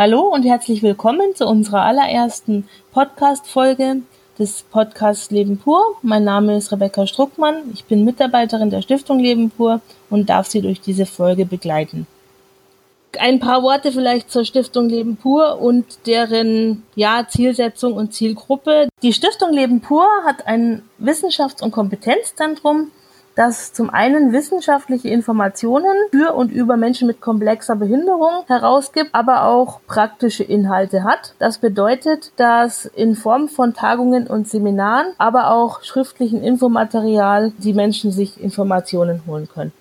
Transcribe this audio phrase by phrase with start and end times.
[0.00, 3.96] Hallo und herzlich willkommen zu unserer allerersten Podcast-Folge
[4.38, 5.82] des Podcasts Leben pur.
[6.00, 7.56] Mein Name ist Rebecca Struckmann.
[7.74, 12.06] Ich bin Mitarbeiterin der Stiftung Leben pur und darf Sie durch diese Folge begleiten.
[13.18, 18.88] Ein paar Worte vielleicht zur Stiftung Leben pur und deren ja, Zielsetzung und Zielgruppe.
[19.02, 22.90] Die Stiftung Leben pur hat ein Wissenschafts- und Kompetenzzentrum
[23.34, 29.80] das zum einen wissenschaftliche Informationen für und über Menschen mit komplexer Behinderung herausgibt, aber auch
[29.86, 31.34] praktische Inhalte hat.
[31.38, 38.10] Das bedeutet, dass in Form von Tagungen und Seminaren, aber auch schriftlichen Infomaterial die Menschen
[38.10, 39.72] sich Informationen holen können.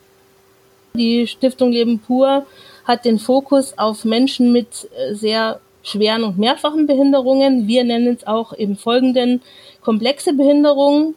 [0.94, 2.45] Die Stiftung Leben pur
[2.86, 7.68] hat den Fokus auf Menschen mit äh, sehr schweren und mehrfachen Behinderungen.
[7.68, 9.42] Wir nennen es auch im Folgenden
[9.81, 11.16] komplexe Behinderungen.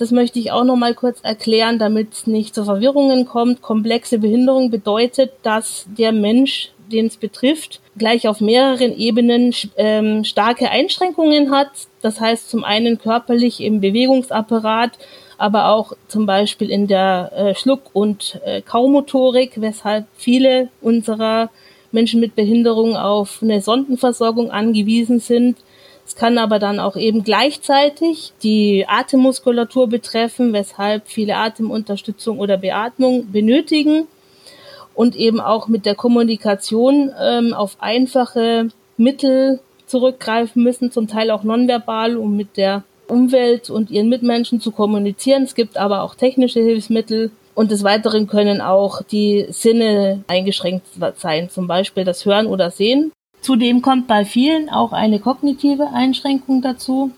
[0.00, 3.60] Das möchte ich auch noch mal kurz erklären, damit es nicht zu Verwirrungen kommt.
[3.60, 10.70] Komplexe Behinderung bedeutet, dass der Mensch, den es betrifft, gleich auf mehreren Ebenen ähm, starke
[10.70, 11.68] Einschränkungen hat.
[12.00, 14.92] Das heißt zum einen körperlich im Bewegungsapparat,
[15.36, 21.50] aber auch zum Beispiel in der äh, Schluck- und äh, Kaumotorik, weshalb viele unserer
[21.92, 25.58] Menschen mit Behinderung auf eine Sondenversorgung angewiesen sind.
[26.10, 33.30] Es kann aber dann auch eben gleichzeitig die Atemmuskulatur betreffen, weshalb viele Atemunterstützung oder Beatmung
[33.30, 34.08] benötigen
[34.96, 41.44] und eben auch mit der Kommunikation ähm, auf einfache Mittel zurückgreifen müssen, zum Teil auch
[41.44, 45.44] nonverbal, um mit der Umwelt und ihren Mitmenschen zu kommunizieren.
[45.44, 50.86] Es gibt aber auch technische Hilfsmittel und des Weiteren können auch die Sinne eingeschränkt
[51.18, 53.12] sein, zum Beispiel das Hören oder Sehen.
[53.40, 57.10] Zudem kommt bei vielen auch eine kognitive Einschränkung dazu.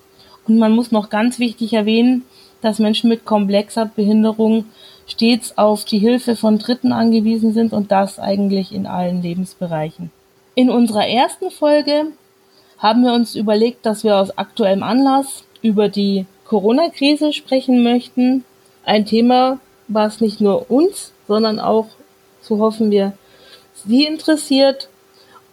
[0.46, 2.24] Und man muss noch ganz wichtig erwähnen,
[2.60, 4.66] dass Menschen mit komplexer Behinderung
[5.06, 10.10] stets auf die Hilfe von Dritten angewiesen sind und das eigentlich in allen Lebensbereichen.
[10.54, 12.06] In unserer ersten Folge
[12.78, 18.44] haben wir uns überlegt, dass wir aus aktuellem Anlass über die Corona-Krise sprechen möchten.
[18.84, 21.86] Ein Thema, was nicht nur uns, sondern auch,
[22.40, 23.12] so hoffen wir,
[23.84, 24.88] Sie interessiert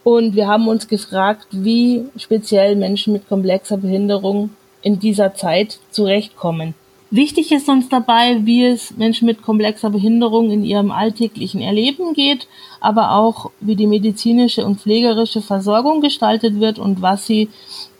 [0.10, 4.50] und wir haben uns gefragt, wie speziell Menschen mit komplexer Behinderung
[4.82, 6.74] in dieser Zeit zurechtkommen.
[7.12, 12.48] Wichtig ist uns dabei, wie es Menschen mit komplexer Behinderung in ihrem alltäglichen Erleben geht,
[12.80, 17.50] aber auch wie die medizinische und pflegerische Versorgung gestaltet wird und was sie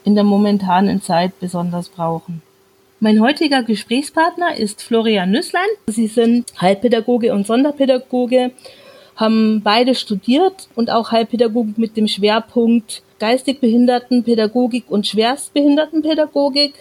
[0.04, 2.42] in der momentanen Zeit besonders brauchen.
[3.00, 5.70] Mein heutiger Gesprächspartner ist Florian Nüsslein.
[5.88, 8.52] Sie sind Heilpädagoge und Sonderpädagoge
[9.20, 16.74] haben beide studiert und auch Heilpädagogik mit dem Schwerpunkt geistig Behindertenpädagogik und Schwerstbehindertenpädagogik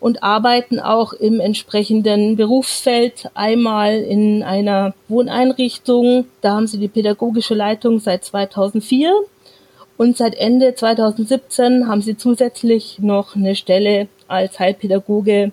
[0.00, 6.26] und arbeiten auch im entsprechenden Berufsfeld einmal in einer Wohneinrichtung.
[6.40, 9.14] Da haben sie die pädagogische Leitung seit 2004
[9.96, 15.52] und seit Ende 2017 haben sie zusätzlich noch eine Stelle als Heilpädagoge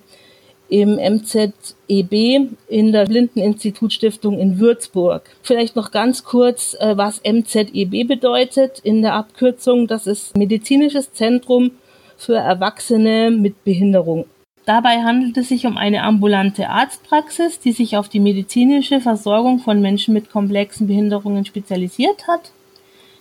[0.69, 5.23] im MZEB in der Blindeninstitutstiftung in Würzburg.
[5.41, 9.87] Vielleicht noch ganz kurz, äh, was MZEB bedeutet in der Abkürzung.
[9.87, 11.71] Das ist Medizinisches Zentrum
[12.17, 14.25] für Erwachsene mit Behinderung.
[14.65, 19.79] Dabei handelt es sich um eine ambulante Arztpraxis, die sich auf die medizinische Versorgung von
[19.79, 22.51] Menschen mit komplexen Behinderungen spezialisiert hat.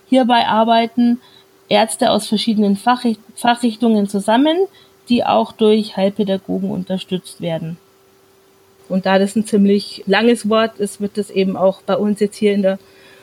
[0.09, 1.21] Hierbei arbeiten
[1.69, 4.57] Ärzte aus verschiedenen Fachrichtungen zusammen,
[5.09, 7.77] die auch durch Heilpädagogen unterstützt werden.
[8.89, 12.37] Und da das ein ziemlich langes Wort ist, wird das eben auch bei uns jetzt
[12.37, 12.79] hier in der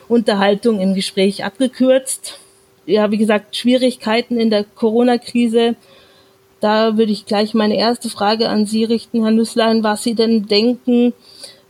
[0.09, 2.39] Unterhaltung im Gespräch abgekürzt.
[2.87, 5.77] Ja, wie gesagt, Schwierigkeiten in der Corona-Krise.
[6.61, 10.47] Da würde ich gleich meine erste Frage an Sie richten, Herr Nüsslein, was Sie denn
[10.47, 11.15] denken,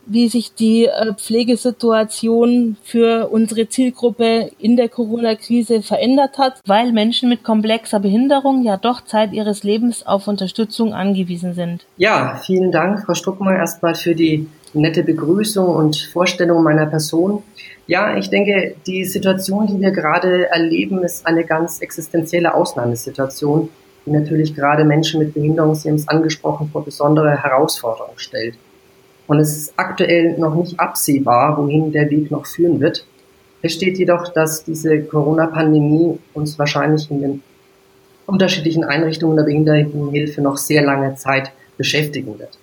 [0.06, 7.28] wie sich die äh, Pflegesituation für unsere Zielgruppe in der Corona-Krise verändert hat, weil Menschen
[7.28, 11.86] mit komplexer Behinderung ja doch Zeit ihres Lebens auf Unterstützung angewiesen sind.
[11.96, 17.42] Ja, vielen Dank, Frau Struckmann, erstmal für die nette Begrüßung und Vorstellung meiner Person.
[17.86, 23.68] Ja, ich denke, die Situation, die wir gerade erleben, ist eine ganz existenzielle Ausnahmesituation,
[24.06, 28.54] die natürlich gerade Menschen mit Behinderung, Sie haben es angesprochen, vor besondere Herausforderungen stellt.
[29.26, 33.06] Und es ist aktuell noch nicht absehbar, wohin der Weg noch führen wird.
[33.62, 37.42] Es steht jedoch, dass diese Corona-Pandemie uns wahrscheinlich in den
[38.26, 42.58] unterschiedlichen Einrichtungen der Behindertenhilfe noch sehr lange Zeit beschäftigen wird.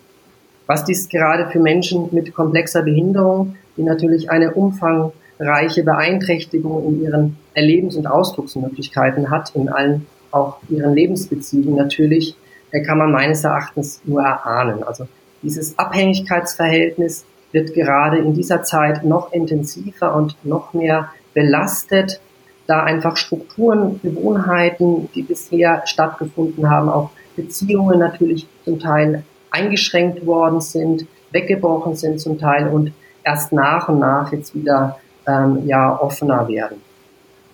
[0.67, 7.37] Was dies gerade für Menschen mit komplexer Behinderung, die natürlich eine umfangreiche Beeinträchtigung in ihren
[7.53, 12.35] Erlebens- und Ausdrucksmöglichkeiten hat, in allen auch ihren Lebensbeziehungen natürlich,
[12.85, 14.83] kann man meines Erachtens nur erahnen.
[14.83, 15.07] Also
[15.43, 22.21] dieses Abhängigkeitsverhältnis wird gerade in dieser Zeit noch intensiver und noch mehr belastet
[22.67, 30.61] da einfach Strukturen, Gewohnheiten, die bisher stattgefunden haben, auch Beziehungen natürlich zum Teil eingeschränkt worden
[30.61, 32.93] sind, weggebrochen sind zum Teil und
[33.25, 36.77] erst nach und nach jetzt wieder ähm, ja offener werden.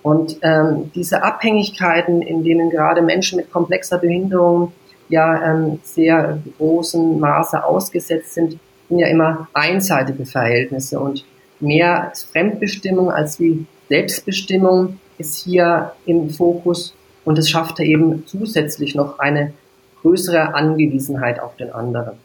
[0.04, 4.72] Und ähm, diese Abhängigkeiten, in denen gerade Menschen mit komplexer Behinderung
[5.10, 8.60] ja ähm, sehr großen Maße ausgesetzt sind,
[8.90, 11.26] sind ja immer einseitige Verhältnisse und
[11.60, 16.94] mehr Fremdbestimmung als wie Selbstbestimmung ist hier im Fokus
[17.26, 19.54] und es schafft eben zusätzlich noch eine
[20.02, 22.18] größere Angewiesenheit auf den anderen.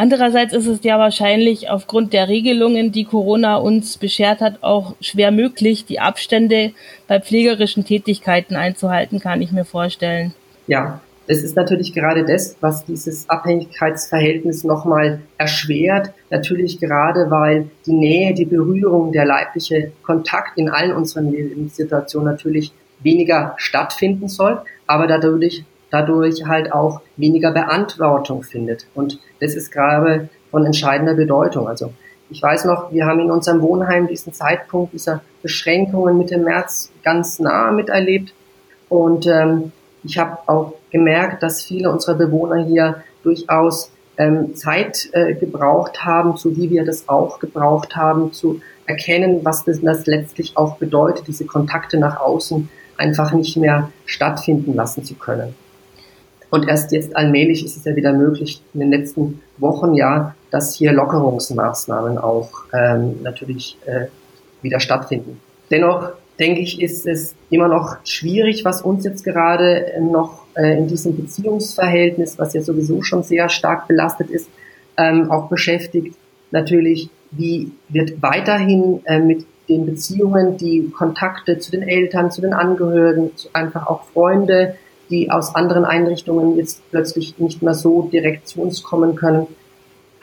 [0.00, 5.32] Andererseits ist es ja wahrscheinlich aufgrund der Regelungen, die Corona uns beschert hat, auch schwer
[5.32, 6.70] möglich, die Abstände
[7.08, 10.34] bei pflegerischen Tätigkeiten einzuhalten, kann ich mir vorstellen.
[10.68, 16.12] Ja, es ist natürlich gerade das, was dieses Abhängigkeitsverhältnis nochmal erschwert.
[16.30, 22.70] Natürlich gerade, weil die Nähe, die Berührung, der leibliche Kontakt in allen unseren Lebenssituationen natürlich
[23.00, 28.86] weniger stattfinden soll, aber dadurch, dadurch halt auch weniger Beantwortung findet.
[28.94, 31.68] Und das ist gerade von entscheidender Bedeutung.
[31.68, 31.92] Also
[32.30, 37.38] ich weiß noch, wir haben in unserem Wohnheim diesen Zeitpunkt dieser Beschränkungen Mitte März ganz
[37.38, 38.34] nah miterlebt.
[38.88, 39.72] Und ähm,
[40.04, 46.36] ich habe auch gemerkt, dass viele unserer Bewohner hier durchaus ähm, Zeit äh, gebraucht haben,
[46.36, 51.26] so wie wir das auch gebraucht haben, zu erkennen, was das, das letztlich auch bedeutet,
[51.28, 55.54] diese Kontakte nach außen einfach nicht mehr stattfinden lassen zu können.
[56.50, 60.74] Und erst jetzt allmählich ist es ja wieder möglich, in den letzten Wochen ja, dass
[60.74, 64.06] hier Lockerungsmaßnahmen auch ähm, natürlich äh,
[64.62, 65.40] wieder stattfinden.
[65.70, 70.88] Dennoch denke ich, ist es immer noch schwierig, was uns jetzt gerade noch äh, in
[70.88, 74.48] diesem Beziehungsverhältnis, was ja sowieso schon sehr stark belastet ist,
[74.96, 76.16] ähm, auch beschäftigt.
[76.50, 82.54] Natürlich, wie wird weiterhin äh, mit den Beziehungen, die Kontakte zu den Eltern, zu den
[82.54, 84.76] Angehörigen, zu einfach auch Freunde,
[85.10, 89.46] die aus anderen Einrichtungen jetzt plötzlich nicht mehr so direkt zu uns kommen können.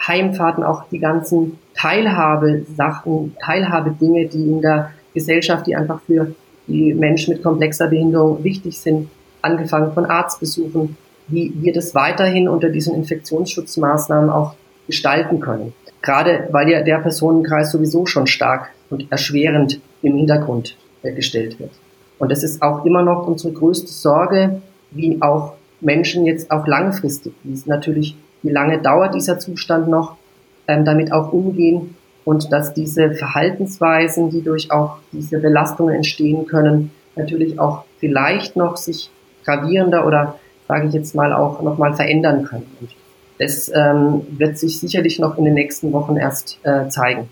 [0.08, 6.36] Heimfahrten, auch die ganzen Teilhabe-Sachen, Teilhabe-Dinge, die in der Gesellschaft, die einfach für
[6.68, 9.10] die Menschen mit komplexer Behinderung wichtig sind,
[9.42, 10.98] angefangen von Arztbesuchen,
[11.28, 14.56] wie wir das weiterhin unter diesen Infektionsschutzmaßnahmen auch
[14.88, 15.74] gestalten können.
[16.02, 21.72] Gerade weil ja der Personenkreis sowieso schon stark und erschwerend im Hintergrund gestellt wird.
[22.18, 24.62] Und das ist auch immer noch unsere größte Sorge,
[24.96, 30.16] wie auch Menschen jetzt auch langfristig, wie es natürlich, wie lange dauert dieser Zustand noch,
[30.68, 36.92] ähm, damit auch umgehen und dass diese Verhaltensweisen, die durch auch diese Belastungen entstehen können,
[37.16, 39.12] natürlich auch vielleicht noch sich
[39.46, 42.66] gravierender oder sage ich jetzt mal auch nochmal verändern können.
[42.82, 42.90] Und
[43.38, 47.30] das ähm, wird sich sicherlich noch in den nächsten Wochen erst äh, zeigen.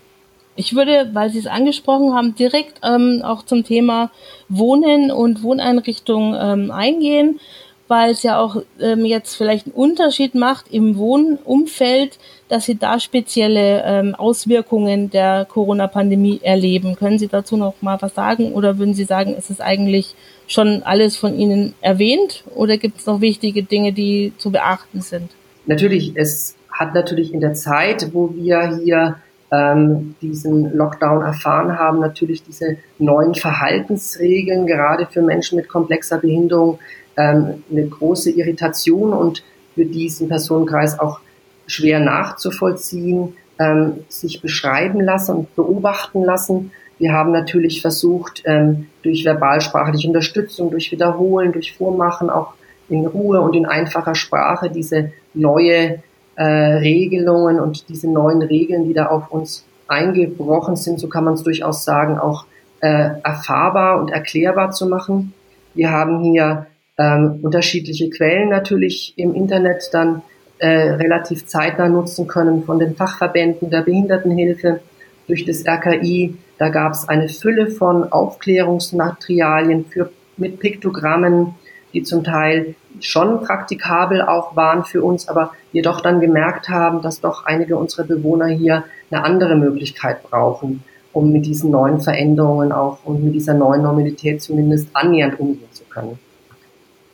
[0.56, 4.10] Ich würde, weil Sie es angesprochen haben, direkt ähm, auch zum Thema
[4.48, 7.40] Wohnen und Wohneinrichtungen ähm, eingehen
[7.88, 12.18] weil es ja auch ähm, jetzt vielleicht einen Unterschied macht im Wohnumfeld,
[12.48, 16.96] dass Sie da spezielle ähm, Auswirkungen der Corona-Pandemie erleben.
[16.96, 20.14] Können Sie dazu noch mal was sagen oder würden Sie sagen, ist es eigentlich
[20.46, 25.30] schon alles von Ihnen erwähnt oder gibt es noch wichtige Dinge, die zu beachten sind?
[25.66, 29.16] Natürlich, es hat natürlich in der Zeit, wo wir hier
[29.54, 36.78] ähm, diesen Lockdown erfahren haben, natürlich diese neuen Verhaltensregeln, gerade für Menschen mit komplexer Behinderung,
[37.16, 41.20] ähm, eine große Irritation und für diesen Personenkreis auch
[41.66, 46.72] schwer nachzuvollziehen, ähm, sich beschreiben lassen und beobachten lassen.
[46.98, 52.54] Wir haben natürlich versucht, ähm, durch verbalsprachliche Unterstützung, durch Wiederholen, durch Vormachen, auch
[52.88, 56.00] in Ruhe und in einfacher Sprache diese neue
[56.36, 61.34] äh, Regelungen und diese neuen Regeln, die da auf uns eingebrochen sind, so kann man
[61.34, 62.46] es durchaus sagen, auch
[62.80, 65.32] äh, erfahrbar und erklärbar zu machen.
[65.74, 66.66] Wir haben hier
[66.98, 70.22] ähm, unterschiedliche Quellen natürlich im Internet dann
[70.58, 74.80] äh, relativ zeitnah nutzen können von den Fachverbänden der Behindertenhilfe
[75.26, 76.36] durch das RKI.
[76.58, 81.54] Da gab es eine Fülle von Aufklärungsmaterialien für, mit Piktogrammen,
[81.94, 87.02] die zum Teil schon praktikabel auch waren für uns, aber wir doch dann gemerkt haben,
[87.02, 92.72] dass doch einige unserer Bewohner hier eine andere Möglichkeit brauchen, um mit diesen neuen Veränderungen
[92.72, 96.18] auch und mit dieser neuen Normalität zumindest annähernd umgehen zu können.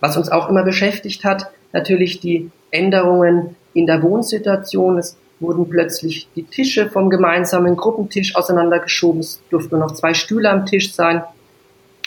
[0.00, 4.98] Was uns auch immer beschäftigt hat, natürlich die Änderungen in der Wohnsituation.
[4.98, 9.20] Es wurden plötzlich die Tische vom gemeinsamen Gruppentisch auseinandergeschoben.
[9.20, 11.22] Es durften nur noch zwei Stühle am Tisch sein.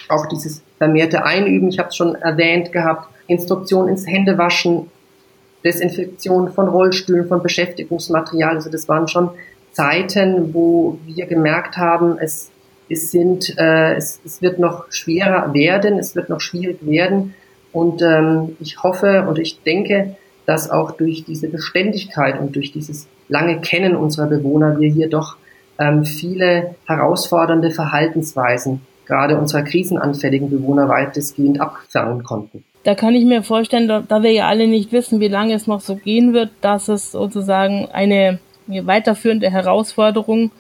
[0.10, 4.92] Auch dieses vermehrte Einüben, ich habe es schon erwähnt gehabt, Instruktion ins Händewaschen,
[5.64, 8.56] Desinfektion von Rollstühlen, von Beschäftigungsmaterial.
[8.56, 9.30] Also das waren schon
[9.72, 12.52] Zeiten, wo wir gemerkt haben, es
[12.90, 17.34] Es, sind, äh, es, es wird noch schwerer werden, es wird noch schwierig werden.
[17.72, 23.08] Und ähm, ich hoffe und ich denke, dass auch durch diese Beständigkeit und durch dieses
[23.30, 25.38] lange Kennen unserer Bewohner wir hier doch
[25.80, 32.64] ähm, viele herausfordernde Verhaltensweisen gerade unserer krisenanfälligen Bewohner weitestgehend abfangen konnten.
[32.84, 35.80] Da kann ich mir vorstellen, da, wir ja alle nicht wissen, wie lange es noch
[35.80, 40.52] so gehen wird, dass es sozusagen eine weiterführende Herausforderung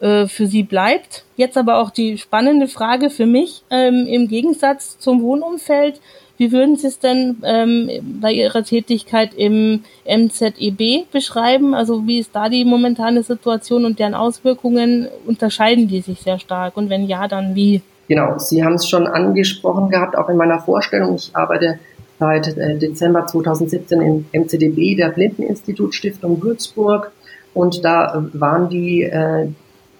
[0.00, 1.24] äh, für Sie bleibt.
[1.36, 6.00] Jetzt aber auch die spannende Frage für mich ähm, im Gegensatz zum Wohnumfeld.
[6.36, 7.90] Wie würden Sie es denn ähm,
[8.20, 11.74] bei Ihrer Tätigkeit im MZEB beschreiben?
[11.74, 15.08] Also wie ist da die momentane Situation und deren Auswirkungen?
[15.26, 16.78] Unterscheiden die sich sehr stark?
[16.78, 17.82] Und wenn ja, dann wie?
[18.10, 21.14] Genau, Sie haben es schon angesprochen gehabt, auch in meiner Vorstellung.
[21.14, 21.78] Ich arbeite
[22.18, 27.12] seit äh, Dezember 2017 im MCDB, der Blindeninstitut Stiftung Würzburg.
[27.54, 29.46] Und da waren die äh,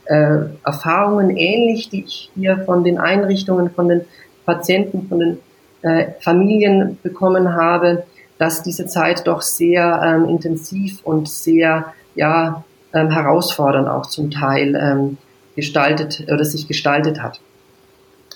[0.07, 4.01] äh, Erfahrungen ähnlich, die ich hier von den Einrichtungen, von den
[4.45, 5.39] Patienten, von den
[5.83, 8.03] äh, Familien bekommen habe,
[8.39, 14.75] dass diese Zeit doch sehr ähm, intensiv und sehr ja, ähm, herausfordernd auch zum Teil
[14.75, 15.17] ähm,
[15.55, 17.41] gestaltet oder sich gestaltet hat.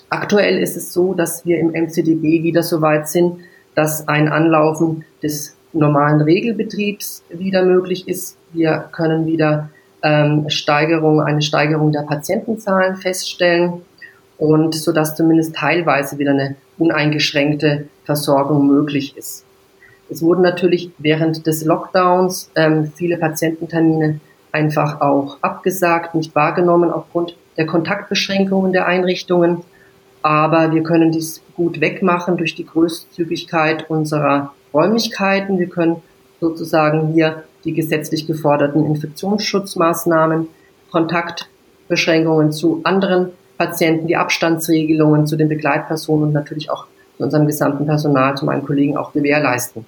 [0.08, 3.40] Aktuell ist es so, dass wir im MCDB wieder so weit sind,
[3.74, 8.36] dass ein Anlaufen des normalen Regelbetriebs wieder möglich ist.
[8.52, 9.70] Wir können wieder
[10.02, 13.82] ähm, Steigerung, eine Steigerung der Patientenzahlen feststellen
[14.38, 19.44] und so dass zumindest teilweise wieder eine uneingeschränkte Versorgung möglich ist.
[20.10, 24.20] Es wurden natürlich während des Lockdowns ähm, viele Patiententermine
[24.52, 29.62] einfach auch abgesagt, nicht wahrgenommen aufgrund der Kontaktbeschränkungen der Einrichtungen.
[30.24, 35.58] Aber wir können dies gut wegmachen durch die Großzügigkeit unserer Räumlichkeiten.
[35.58, 35.96] Wir können
[36.40, 40.48] sozusagen hier die gesetzlich geforderten Infektionsschutzmaßnahmen,
[40.90, 46.86] Kontaktbeschränkungen zu anderen Patienten, die Abstandsregelungen zu den Begleitpersonen und natürlich auch
[47.18, 49.84] zu unserem gesamten Personal, zu meinen Kollegen auch gewährleisten.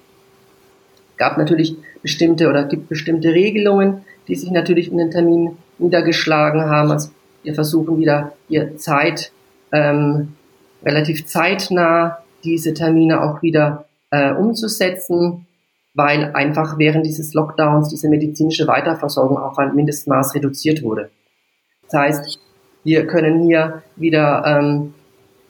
[1.13, 6.69] Es gab natürlich bestimmte oder gibt bestimmte Regelungen, die sich natürlich in den Terminen niedergeschlagen
[6.69, 6.91] haben.
[6.91, 7.09] Also
[7.41, 9.31] wir versuchen wieder hier Zeit,
[9.71, 10.33] ähm,
[10.83, 15.45] relativ zeitnah diese Termine auch wieder äh, umzusetzen,
[15.93, 21.09] weil einfach während dieses Lockdowns diese medizinische Weiterversorgung auf ein Mindestmaß reduziert wurde.
[21.89, 22.39] Das heißt,
[22.83, 24.93] wir können hier wieder ähm,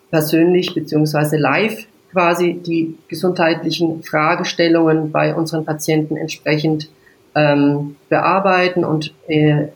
[0.09, 6.89] persönlich beziehungsweise live quasi die gesundheitlichen Fragestellungen bei unseren Patienten entsprechend
[7.35, 9.67] ähm, bearbeiten und äh,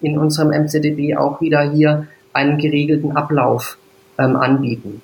[0.00, 3.78] in unserem MCDB auch wieder hier einen geregelten Ablauf
[4.18, 5.02] ähm, anbieten.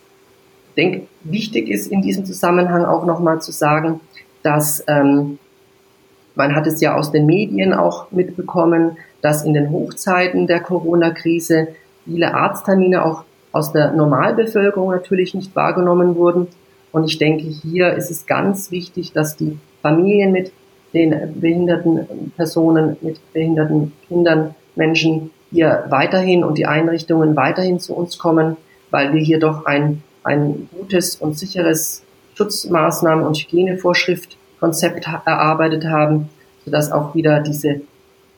[0.70, 4.00] Ich denke, wichtig ist in diesem Zusammenhang auch nochmal zu sagen,
[4.42, 5.38] dass ähm,
[6.34, 11.68] man hat es ja aus den Medien auch mitbekommen, dass in den Hochzeiten der Corona-Krise
[12.04, 16.48] viele Arzttermine auch aus der Normalbevölkerung natürlich nicht wahrgenommen wurden.
[16.92, 20.52] Und ich denke, hier ist es ganz wichtig, dass die Familien mit
[20.92, 28.18] den behinderten Personen, mit behinderten Kindern, Menschen hier weiterhin und die Einrichtungen weiterhin zu uns
[28.18, 28.56] kommen,
[28.94, 32.04] weil wir hier doch ein, ein gutes und sicheres
[32.36, 36.28] Schutzmaßnahmen und Hygienevorschriftkonzept erarbeitet haben,
[36.64, 37.80] sodass auch wieder diese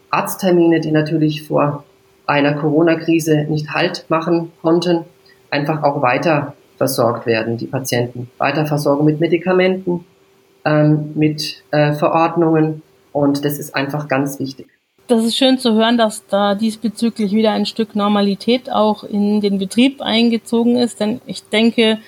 [0.09, 1.85] Arzttermine, die natürlich vor
[2.27, 5.05] einer Corona-Krise nicht Halt machen konnten,
[5.51, 8.31] einfach auch weiter versorgt werden, die Patienten.
[8.39, 10.07] Weiter versorgen mit Medikamenten,
[10.65, 12.81] ähm, mit äh, Verordnungen
[13.13, 14.69] und das ist einfach ganz wichtig.
[15.09, 19.59] Das ist schön zu hören, dass da diesbezüglich wieder ein Stück Normalität auch in den
[19.59, 21.99] Betrieb eingezogen ist, denn ich denke,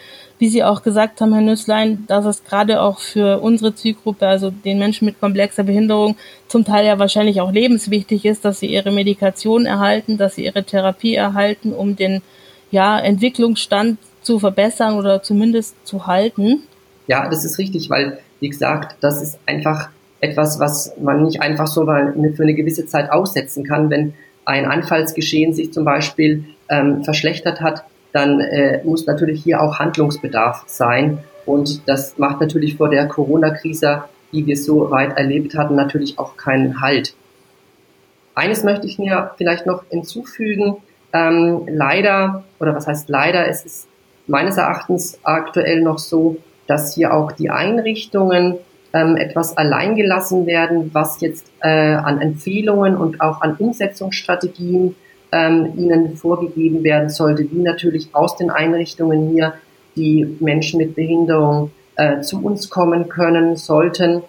[0.41, 4.51] wie Sie auch gesagt haben, Herr Nüsslein, dass es gerade auch für unsere Zielgruppe, also
[4.51, 8.93] den Menschen mit komplexer Behinderung, zum Teil ja wahrscheinlich auch lebenswichtig ist, dass sie ihre
[8.93, 12.23] Medikation erhalten, dass sie ihre Therapie erhalten, um den
[12.71, 16.63] ja, Entwicklungsstand zu verbessern oder zumindest zu halten.
[17.07, 19.89] Ja, das ist richtig, weil, wie gesagt, das ist einfach
[20.21, 25.53] etwas, was man nicht einfach so für eine gewisse Zeit aussetzen kann, wenn ein Anfallsgeschehen
[25.53, 31.19] sich zum Beispiel ähm, verschlechtert hat, dann äh, muss natürlich hier auch Handlungsbedarf sein.
[31.45, 36.37] Und das macht natürlich vor der Corona-Krise, die wir so weit erlebt hatten, natürlich auch
[36.37, 37.15] keinen Halt.
[38.35, 40.77] Eines möchte ich mir vielleicht noch hinzufügen.
[41.13, 43.89] Ähm, leider, oder was heißt leider, es ist
[44.27, 48.59] meines Erachtens aktuell noch so, dass hier auch die Einrichtungen
[48.99, 54.97] ähm, etwas alleingelassen werden, was jetzt äh, an Empfehlungen und auch an Umsetzungsstrategien
[55.31, 59.55] ähm, ihnen vorgegeben werden sollte, wie natürlich aus den Einrichtungen hier
[59.97, 64.23] die Menschen mit Behinderung äh, zu uns kommen können sollten.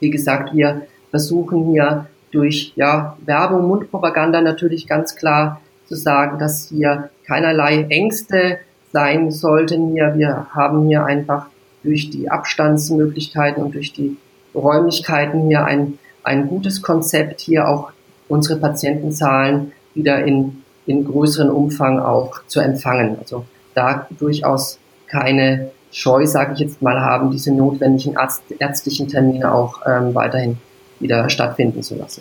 [0.00, 6.68] Wie gesagt, wir versuchen hier durch ja, Werbung, Mundpropaganda natürlich ganz klar zu sagen, dass
[6.68, 8.58] hier keinerlei Ängste
[8.92, 10.14] sein sollten hier.
[10.16, 11.46] Wir haben hier einfach
[11.88, 14.18] durch die Abstandsmöglichkeiten und durch die
[14.54, 17.92] Räumlichkeiten hier ein, ein gutes Konzept, hier auch
[18.28, 23.16] unsere Patientenzahlen wieder in, in größeren Umfang auch zu empfangen.
[23.18, 29.50] Also da durchaus keine Scheu, sage ich jetzt mal, haben, diese notwendigen Arzt, ärztlichen Termine
[29.50, 30.58] auch ähm, weiterhin
[31.00, 32.20] wieder stattfinden zu lassen.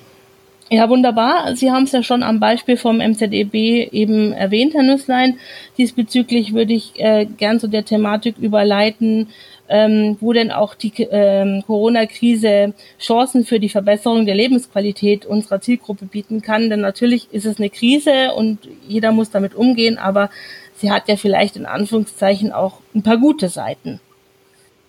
[0.70, 1.56] Ja, wunderbar.
[1.56, 3.54] Sie haben es ja schon am Beispiel vom MZEB
[3.94, 5.38] eben erwähnt, Herr Nüsslein.
[5.78, 9.30] Diesbezüglich würde ich äh, gern zu der Thematik überleiten,
[9.70, 16.06] ähm, wo denn auch die ähm, Corona-Krise Chancen für die Verbesserung der Lebensqualität unserer Zielgruppe
[16.06, 16.70] bieten kann.
[16.70, 20.30] Denn natürlich ist es eine Krise und jeder muss damit umgehen, aber
[20.76, 24.00] sie hat ja vielleicht in Anführungszeichen auch ein paar gute Seiten.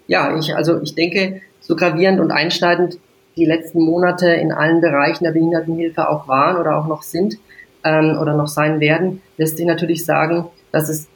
[0.07, 2.99] Ja, ich, also ich denke, so gravierend und einschneidend
[3.37, 7.39] die letzten Monate in allen Bereichen der Behindertenhilfe auch waren oder auch noch sind
[7.85, 11.09] ähm, oder noch sein werden, lässt sich natürlich sagen, dass es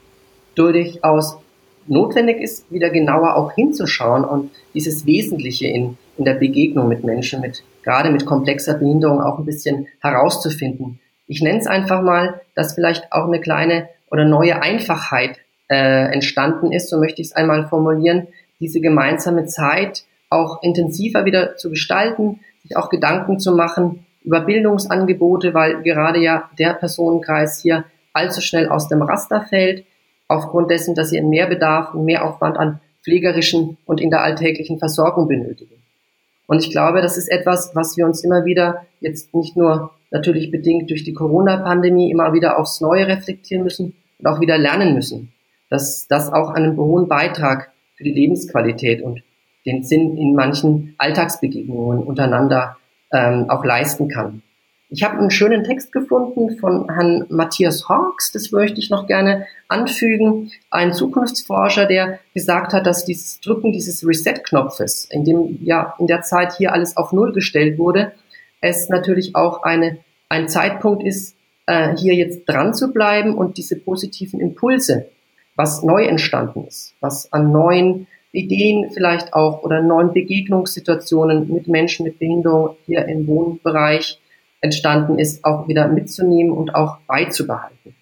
[0.55, 1.39] durchaus
[1.87, 7.41] notwendig ist, wieder genauer auch hinzuschauen und dieses Wesentliche in, in der Begegnung mit Menschen,
[7.41, 11.01] mit, gerade mit komplexer Behinderung auch ein bisschen herauszufinden.
[11.27, 16.73] Ich nenne es einfach mal, dass vielleicht auch eine kleine oder neue Einfachheit äh, entstanden
[16.73, 18.29] ist, so möchte ich es einmal formulieren,
[18.61, 25.55] diese gemeinsame Zeit auch intensiver wieder zu gestalten, sich auch Gedanken zu machen über Bildungsangebote,
[25.55, 29.85] weil gerade ja der Personenkreis hier allzu schnell aus dem Raster fällt,
[30.33, 35.29] aufgrund dessen, dass sie einen Mehrbedarf und Mehraufwand an pflegerischen und in der alltäglichen Versorgung
[35.29, 35.75] benötigen.
[36.47, 40.51] Und ich glaube, das ist etwas, was wir uns immer wieder jetzt nicht nur natürlich
[40.51, 45.33] bedingt durch die Corona-Pandemie immer wieder aufs Neue reflektieren müssen und auch wieder lernen müssen,
[45.71, 49.23] dass das auch einen hohen Beitrag für die Lebensqualität und
[49.65, 52.77] den Sinn in manchen Alltagsbegegnungen untereinander
[53.13, 54.43] ähm, auch leisten kann.
[54.95, 59.47] Ich habe einen schönen Text gefunden von Herrn Matthias Hawks, das möchte ich noch gerne
[59.67, 66.09] anfügen, ein Zukunftsforscher, der gesagt hat, dass dieses Drücken dieses Reset-Knopfes, in dem ja in
[66.09, 68.13] der Zeit hier alles auf Null gestellt wurde,
[68.61, 69.97] es natürlich auch eine,
[70.29, 75.07] ein Zeitpunkt ist, äh, hier jetzt dran zu bleiben und diese positiven Impulse,
[75.57, 82.05] was neu entstanden ist, was an neuen Ideen vielleicht auch oder neuen Begegnungssituationen mit Menschen
[82.05, 84.19] mit Behinderung hier im Wohnbereich
[84.63, 87.95] entstanden ist, auch wieder mitzunehmen und auch beizubehalten.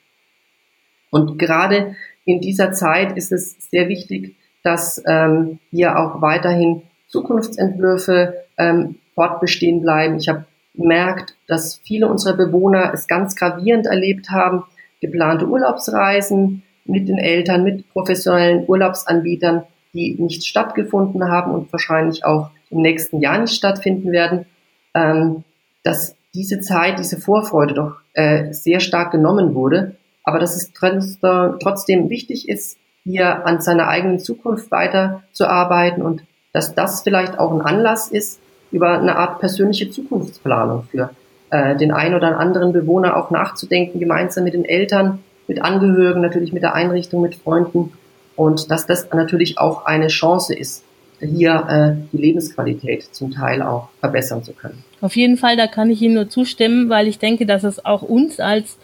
[1.11, 8.45] Und gerade in dieser Zeit ist es sehr wichtig, dass ähm, hier auch weiterhin Zukunftsentwürfe
[8.57, 10.19] ähm, fortbestehen bleiben.
[10.19, 10.45] Ich habe
[10.75, 14.63] gemerkt, dass viele unserer Bewohner es ganz gravierend erlebt haben,
[15.01, 22.51] geplante Urlaubsreisen mit den Eltern, mit professionellen Urlaubsanbietern die nicht stattgefunden haben und wahrscheinlich auch
[22.71, 24.47] im nächsten Jahr nicht stattfinden werden,
[24.95, 25.45] ähm,
[25.83, 32.09] dass diese Zeit, diese Vorfreude doch äh, sehr stark genommen wurde, aber dass es trotzdem
[32.09, 38.09] wichtig ist, hier an seiner eigenen Zukunft weiterzuarbeiten und dass das vielleicht auch ein Anlass
[38.09, 38.41] ist,
[38.71, 41.11] über eine Art persönliche Zukunftsplanung für
[41.51, 46.53] äh, den einen oder anderen Bewohner auch nachzudenken, gemeinsam mit den Eltern, mit Angehörigen, natürlich
[46.53, 47.93] mit der Einrichtung, mit Freunden.
[48.37, 50.85] Und dass das natürlich auch eine Chance ist,
[51.21, 54.85] hier äh, die Lebensqualität zum Teil auch verbessern zu können.
[55.01, 58.03] Auf jeden Fall, da kann ich Ihnen nur zustimmen, weil ich denke, dass es auch
[58.03, 58.79] uns als,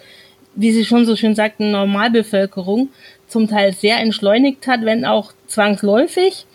[0.55, 2.89] wie Sie schon so schön sagten, Normalbevölkerung
[3.29, 6.47] zum Teil sehr entschleunigt hat, wenn auch zwangsläufig.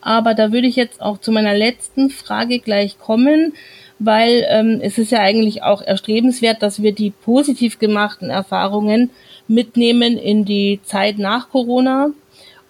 [0.00, 3.54] Aber da würde ich jetzt auch zu meiner letzten Frage gleich kommen,
[3.98, 9.10] weil ähm, es ist ja eigentlich auch erstrebenswert, dass wir die positiv gemachten Erfahrungen
[9.46, 12.10] mitnehmen in die Zeit nach Corona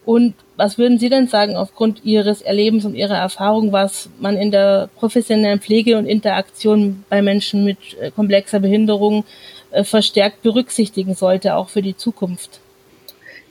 [0.05, 4.51] und was würden Sie denn sagen aufgrund Ihres Erlebens und Ihrer Erfahrung, was man in
[4.51, 9.25] der professionellen Pflege und Interaktion bei Menschen mit äh, komplexer Behinderung
[9.70, 12.61] äh, verstärkt berücksichtigen sollte, auch für die Zukunft?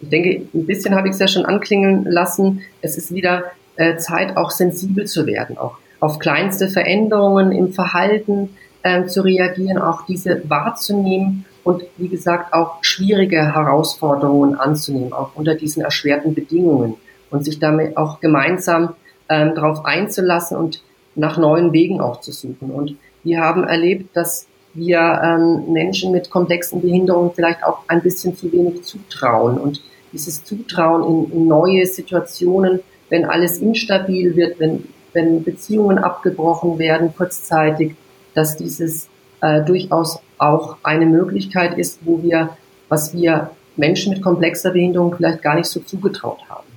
[0.02, 2.62] Ich denke, ein bisschen habe ich es ja schon anklingen lassen.
[2.84, 3.46] Es ist wieder
[3.76, 9.80] äh, Zeit, auch sensibel zu werden, auch auf kleinste Veränderungen im Verhalten äh, zu reagieren,
[9.80, 16.96] auch diese wahrzunehmen und wie gesagt auch schwierige Herausforderungen anzunehmen, auch unter diesen erschwerten Bedingungen
[17.30, 18.96] und sich damit auch gemeinsam
[19.30, 20.82] ähm, darauf einzulassen und
[21.16, 22.72] nach neuen Wegen auch zu suchen.
[22.72, 28.36] Und wir haben erlebt, dass wir ähm, Menschen mit komplexen Behinderungen vielleicht auch ein bisschen
[28.36, 29.82] zu wenig zutrauen und
[30.14, 37.14] dieses Zutrauen in, in neue Situationen, wenn alles instabil wird, wenn, wenn Beziehungen abgebrochen werden
[37.16, 37.96] kurzzeitig,
[38.34, 39.08] dass dieses
[39.42, 45.42] äh, durchaus auch eine Möglichkeit ist, wo wir, was wir Menschen mit komplexer Behinderung vielleicht
[45.42, 46.68] gar nicht so zugetraut haben.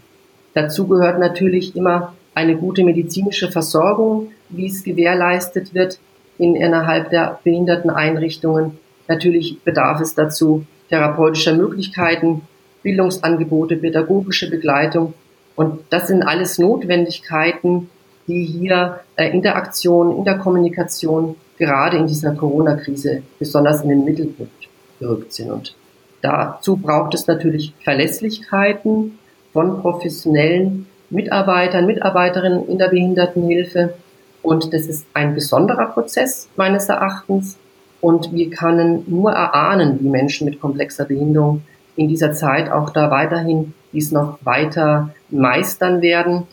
[0.54, 5.98] Dazu gehört natürlich immer eine gute medizinische Versorgung, wie es gewährleistet wird
[6.38, 8.78] in, innerhalb der Behinderteneinrichtungen.
[9.08, 12.42] Natürlich bedarf es dazu therapeutischer Möglichkeiten,
[12.82, 15.14] Bildungsangebote, pädagogische Begleitung.
[15.56, 17.90] Und das sind alles Notwendigkeiten,
[18.32, 23.90] die hier äh, in der Aktion, in der Kommunikation gerade in dieser Corona-Krise besonders in
[23.90, 24.68] den Mittelpunkt
[24.98, 25.50] gerückt sind.
[25.50, 25.74] Und
[26.22, 29.18] dazu braucht es natürlich Verlässlichkeiten
[29.52, 33.94] von professionellen Mitarbeitern, Mitarbeiterinnen in der Behindertenhilfe.
[34.42, 37.58] Und das ist ein besonderer Prozess meines Erachtens.
[38.00, 41.62] Und wir können nur erahnen, wie Menschen mit komplexer Behinderung
[41.94, 46.46] in dieser Zeit auch da weiterhin dies noch weiter meistern werden.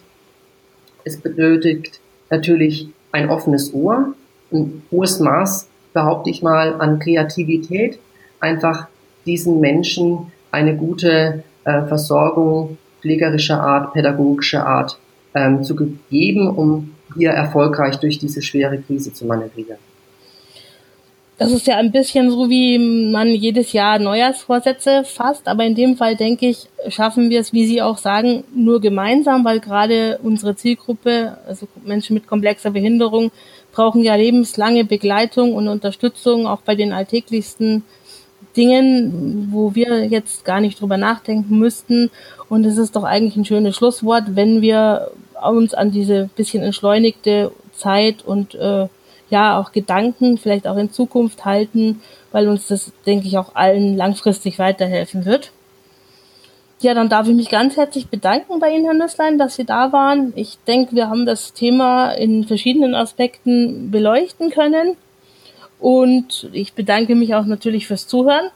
[1.10, 4.13] Es benötigt natürlich ein offenes Ohr,
[4.52, 7.98] ein hohes Maß, behaupte ich mal, an Kreativität,
[8.39, 8.88] einfach
[9.26, 15.00] diesen Menschen eine gute äh, Versorgung pflegerischer Art, pädagogischer Art
[15.34, 15.76] ähm, zu
[16.12, 19.78] geben, um hier erfolgreich durch diese schwere Krise zu manövrieren.
[21.39, 25.95] Das ist ja ein bisschen so, wie man jedes Jahr Neujahrsvorsätze fasst, aber in dem
[25.95, 30.58] Fall denke ich, schaffen wir es, wie Sie auch sagen, nur gemeinsam, weil gerade unsere
[30.58, 33.32] Zielgruppe, also Menschen mit komplexer Behinderung,
[33.71, 37.84] brauchen ja lebenslange Begleitung und Unterstützung, auch bei den alltäglichsten
[38.58, 42.12] Dingen, wo wir jetzt gar nicht drüber nachdenken müssten.
[42.49, 47.54] Und es ist doch eigentlich ein schönes Schlusswort, wenn wir uns an diese bisschen entschleunigte
[47.71, 48.89] Zeit und äh,
[49.30, 53.96] ja auch Gedanken vielleicht auch in Zukunft halten, weil uns das, denke ich, auch allen
[53.98, 55.52] langfristig weiterhelfen wird.
[56.82, 59.92] Ja, dann darf ich mich ganz herzlich bedanken bei Ihnen, Herr Nüsslein, dass Sie da
[59.92, 60.32] waren.
[60.38, 64.96] Ich denke, wir haben das Thema in verschiedenen Aspekten beleuchten können.
[65.80, 68.50] Und ich bedanke mich auch natürlich fürs Zuhören.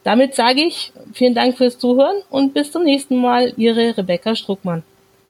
[0.04, 4.82] Damit sage ich vielen Dank fürs Zuhören und bis zum nächsten Mal, Ihre Rebecca Struckmann.